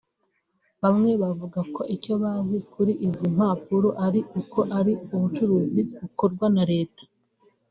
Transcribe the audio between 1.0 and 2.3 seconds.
bavuga ko icyo